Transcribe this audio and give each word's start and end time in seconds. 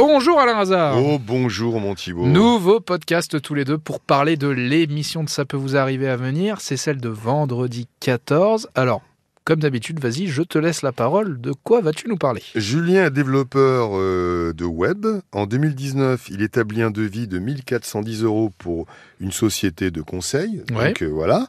Bonjour 0.00 0.38
Alain 0.38 0.56
Hazard. 0.56 0.96
Oh 0.96 1.18
bonjour 1.18 1.80
mon 1.80 1.96
Thibault. 1.96 2.24
Nouveau 2.24 2.78
podcast 2.78 3.42
tous 3.42 3.54
les 3.54 3.64
deux 3.64 3.78
pour 3.78 3.98
parler 3.98 4.36
de 4.36 4.46
l'émission 4.46 5.24
de 5.24 5.28
Ça 5.28 5.44
peut 5.44 5.56
vous 5.56 5.74
arriver 5.74 6.08
à 6.08 6.14
venir. 6.14 6.60
C'est 6.60 6.76
celle 6.76 7.00
de 7.00 7.08
vendredi 7.08 7.88
14. 7.98 8.68
Alors, 8.76 9.02
comme 9.42 9.58
d'habitude, 9.58 9.98
vas-y, 9.98 10.28
je 10.28 10.42
te 10.42 10.56
laisse 10.56 10.82
la 10.82 10.92
parole. 10.92 11.40
De 11.40 11.52
quoi 11.64 11.80
vas-tu 11.80 12.06
nous 12.08 12.16
parler? 12.16 12.44
Julien 12.54 13.06
est 13.06 13.10
développeur 13.10 13.90
euh, 13.94 14.52
de 14.52 14.64
web. 14.64 15.04
En 15.32 15.46
2019, 15.46 16.28
il 16.30 16.42
établit 16.42 16.82
un 16.82 16.92
devis 16.92 17.26
de 17.26 17.40
1410 17.40 18.22
euros 18.22 18.52
pour 18.56 18.86
une 19.18 19.32
société 19.32 19.90
de 19.90 20.00
conseil. 20.00 20.62
Ouais. 20.70 20.88
Donc 20.88 21.02
euh, 21.02 21.06
voilà, 21.06 21.48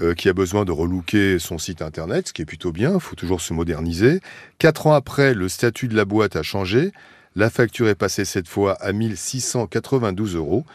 euh, 0.00 0.14
qui 0.14 0.30
a 0.30 0.32
besoin 0.32 0.64
de 0.64 0.72
relooker 0.72 1.38
son 1.38 1.58
site 1.58 1.82
internet, 1.82 2.28
ce 2.28 2.32
qui 2.32 2.40
est 2.40 2.46
plutôt 2.46 2.72
bien. 2.72 2.94
Il 2.94 3.00
faut 3.00 3.16
toujours 3.16 3.42
se 3.42 3.52
moderniser. 3.52 4.20
Quatre 4.56 4.86
ans 4.86 4.94
après, 4.94 5.34
le 5.34 5.50
statut 5.50 5.88
de 5.88 5.94
la 5.94 6.06
boîte 6.06 6.36
a 6.36 6.42
changé. 6.42 6.90
La 7.34 7.48
facture 7.48 7.88
est 7.88 7.94
passée 7.94 8.26
cette 8.26 8.46
fois 8.46 8.74
à 8.74 8.92
1692 8.92 10.36
euros. 10.36 10.66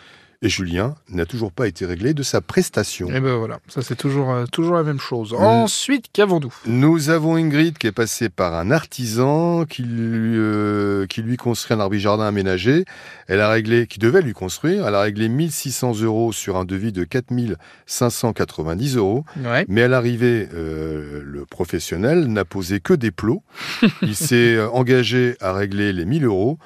Et 0.44 0.50
Julien 0.50 0.94
n'a 1.10 1.26
toujours 1.26 1.52
pas 1.52 1.68
été 1.68 1.88
réglé 1.88 2.14
de 2.14 2.22
sa 2.22 2.42
prestation. 2.42 3.10
Et 3.10 3.20
ben 3.20 3.38
voilà, 3.38 3.60
ça 3.68 3.82
c'est 3.82 3.96
toujours, 3.96 4.32
euh, 4.32 4.46
toujours 4.46 4.76
la 4.76 4.84
même 4.84 5.00
chose. 5.00 5.34
Ensuite, 5.34 6.06
qu'avons-nous? 6.14 6.54
Nous 6.68 7.10
avons 7.10 7.38
Ingrid 7.38 7.80
qui 7.80 7.88
est 7.88 7.92
passée 7.92 8.30
par 8.30 8.54
un 8.54 8.70
artisan 8.70 9.66
qui 9.66 9.82
lui, 9.82 10.38
euh, 10.38 11.08
qui 11.08 11.24
lui 11.24 11.38
construit 11.38 11.76
un 11.76 11.80
arbri-jardin 11.80 12.26
aménagé. 12.26 12.86
Elle 13.28 13.42
a 13.42 13.50
réglé, 13.50 13.88
qui 13.88 13.98
devait 13.98 14.22
lui 14.22 14.34
construire, 14.34 14.88
elle 14.88 14.94
a 14.94 15.02
réglé 15.02 15.28
1600 15.28 16.02
euros 16.02 16.32
sur 16.32 16.58
un 16.58 16.66
devis 16.66 16.92
de 16.92 17.04
4590 17.04 18.96
euros. 18.96 19.26
Ouais. 19.44 19.66
Mais 19.68 19.82
à 19.82 19.88
l'arrivée, 19.88 20.50
euh, 20.54 21.24
le 21.26 21.46
professionnel 21.46 22.28
n'a 22.28 22.46
posé 22.46 22.80
que 22.80 22.94
des 22.94 23.10
plots. 23.10 23.42
Il 24.04 24.16
s'est 24.16 24.60
engagé 24.62 25.36
à 25.42 25.52
régler 25.52 25.94
les 25.94 26.06
1000 26.06 26.26
euros. 26.26 26.60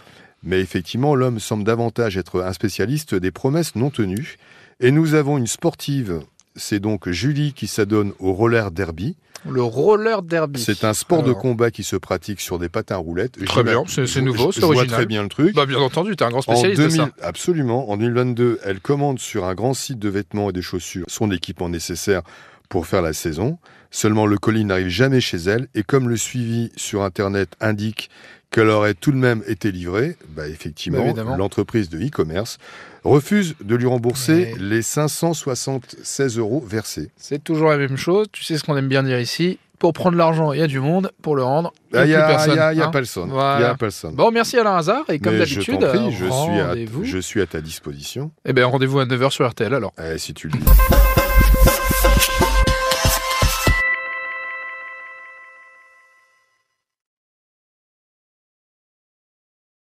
Mais 0.44 0.60
effectivement, 0.60 1.16
l'homme 1.16 1.40
semble 1.40 1.64
davantage 1.64 2.18
être 2.18 2.42
un 2.42 2.54
spécialiste 2.54 3.14
des 3.16 3.32
promesses 3.32 3.76
non 3.76 3.90
tenues. 3.90 4.38
Et 4.80 4.92
nous 4.92 5.14
avons 5.14 5.38
une 5.38 5.48
sportive, 5.48 6.22
c'est 6.56 6.80
donc 6.80 7.10
Julie 7.10 7.54
qui 7.54 7.68
s'adonne 7.68 8.14
au 8.20 8.34
roller 8.34 8.72
derby. 8.72 9.16
Le 9.50 9.64
roller 9.64 10.22
derby. 10.22 10.62
C'est 10.62 10.84
un 10.84 10.94
sport 10.94 11.24
de 11.24 11.34
combat 11.34 11.72
qui 11.72 11.84
se 11.84 11.96
pratique 11.96 12.40
sur 12.42 12.60
des 12.60 12.70
patins 12.70 12.98
roulettes. 12.98 13.44
Très 13.46 13.64
bien, 13.64 13.84
c'est- 13.88 14.22
nouveau, 14.22 14.52
c'est 14.52 14.62
je 14.62 14.66
vois 14.66 14.76
original. 14.76 15.00
très 15.00 15.06
bien 15.08 15.24
le 15.24 15.30
truc. 15.30 15.56
Bah 15.56 15.66
bien 15.66 15.80
entendu, 15.80 16.16
t'es 16.16 16.24
un 16.26 16.30
grand 16.30 16.40
En 16.40 16.42
spécialiste 16.42 16.80
de 16.82 16.88
2000 16.88 17.02
ça. 17.02 17.10
Absolument. 17.28 17.90
En 17.90 17.98
2022, 17.98 18.60
elle 18.64 18.80
commande 18.80 19.18
sur 19.20 19.46
un 19.46 19.56
grand 19.56 19.74
site 19.74 19.98
de 19.98 20.10
vêtements 20.10 20.50
et 20.52 20.54
de 20.54 20.62
chaussures 20.62 21.06
son 21.08 21.32
équipement 21.32 21.70
nécessaire 21.70 22.22
pour 22.70 22.86
faire 22.86 23.02
la 23.02 23.14
saison. 23.14 23.58
Seulement, 23.90 24.26
le 24.28 24.38
colis 24.38 24.64
n'arrive 24.64 24.90
jamais 24.90 25.22
chez 25.22 25.38
elle. 25.38 25.68
Et 25.76 25.82
comme 25.84 26.08
le 26.08 26.18
suivi 26.18 26.72
sur 26.76 27.02
Internet 27.04 27.50
indique 27.60 28.10
qu'elle 28.52 28.70
aurait 28.70 28.94
tout 28.94 29.12
de 29.12 29.18
même 29.18 29.42
été 29.48 29.72
livrée, 29.72 30.18
bah 30.30 30.44
Bah, 30.44 30.48
effectivement, 30.50 31.04
évidemment. 31.06 31.36
l'entreprise 31.38 31.90
de 31.90 31.98
e-commerce 31.98 32.58
refuse 33.04 33.56
de 33.64 33.76
lui 33.76 33.88
rembourser 33.88 34.54
les 34.60 34.82
576 34.82 36.38
euros 36.38 36.64
versés. 36.66 37.10
C'est 37.18 37.44
toujours 37.44 37.70
la 37.70 37.78
même 37.78 37.98
chose. 37.98 38.28
Tu 38.32 38.44
sais 38.44 38.58
ce 38.58 38.64
qu'on 38.64 38.78
aime 38.78 38.88
bien 38.90 39.04
dire 39.04 39.20
ici. 39.20 39.58
Pour 39.80 39.94
prendre 39.94 40.16
l'argent, 40.16 40.52
il 40.54 40.60
y 40.60 40.62
a 40.62 40.68
du 40.68 40.80
monde. 40.80 41.12
Pour 41.24 41.36
le 41.36 41.42
rendre, 41.44 41.74
il 41.92 41.98
Ah, 41.98 42.06
n'y 42.06 42.12
Il 42.12 42.16
a 42.16 42.26
a, 42.26 42.28
personne. 42.28 42.60
a- 42.60 42.68
a 42.68 42.70
hein. 42.72 43.28
Voilà. 43.32 43.70
a 43.72 43.76
personne. 43.76 44.14
Bon, 44.14 44.30
merci 44.30 44.58
Alain 44.60 44.76
Hazard. 44.78 45.06
Et 45.10 45.18
comme 45.18 45.34
je 45.34 45.40
d'habitude, 45.40 45.80
prie, 45.80 46.12
je 46.12 46.26
suis, 46.26 46.60
à, 46.60 46.68
rendez-vous. 46.68 47.04
je 47.04 47.18
suis 47.18 47.42
à 47.42 47.48
ta 47.48 47.62
disposition. 47.62 48.30
Eh 48.46 48.54
bien, 48.54 48.68
rendez-vous 48.68 49.00
à 49.00 49.06
9h 49.06 49.32
sur 49.32 49.50
RTL 49.50 49.74
alors. 49.74 49.94
Eh, 49.98 50.20
si 50.20 50.36
tu 50.36 50.50
le 50.50 50.60
dis. 50.60 50.66